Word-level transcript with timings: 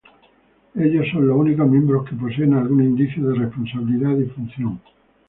Ellos 0.73 1.05
son 1.13 1.27
los 1.27 1.37
únicos 1.37 1.69
miembros 1.69 2.09
que 2.09 2.15
poseen 2.15 2.55
algún 2.55 2.81
indicio 2.83 3.23
de 3.27 3.35
responsabilidad 3.37 4.17
y 4.17 4.25
función. 4.31 4.81